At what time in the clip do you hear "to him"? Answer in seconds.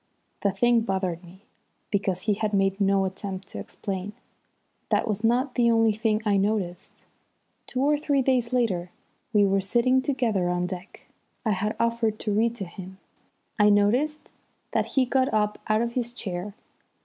12.55-12.97